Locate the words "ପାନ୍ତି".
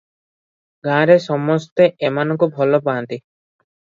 2.87-3.21